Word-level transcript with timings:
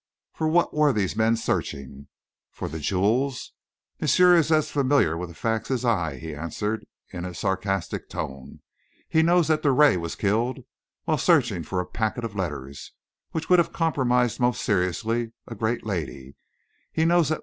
For 0.33 0.47
what 0.47 0.73
were 0.73 0.91
these 0.91 1.13
three 1.13 1.23
men 1.25 1.35
searching? 1.35 2.07
For 2.49 2.67
the 2.67 2.79
jewels?" 2.79 3.53
"Monsieur 3.99 4.35
is 4.35 4.51
as 4.51 4.71
familiar 4.71 5.15
with 5.15 5.29
the 5.29 5.35
facts 5.35 5.69
as 5.69 5.85
I," 5.85 6.15
he 6.17 6.33
answered, 6.33 6.87
in 7.11 7.23
a 7.23 7.35
sarcastic 7.35 8.09
tone. 8.09 8.61
"He 9.07 9.21
knows 9.21 9.47
that 9.49 9.61
Drouet 9.61 9.99
was 10.01 10.15
killed 10.15 10.61
while 11.03 11.19
searching 11.19 11.61
for 11.61 11.79
a 11.79 11.85
packet 11.85 12.23
of 12.23 12.35
letters, 12.35 12.93
which 13.29 13.47
would 13.47 13.59
have 13.59 13.73
compromised 13.73 14.39
most 14.39 14.63
seriously 14.63 15.33
a 15.47 15.53
great 15.53 15.85
lady; 15.85 16.35
he 16.91 17.05
knows 17.05 17.29
that 17.29 17.35
M. 17.35 17.39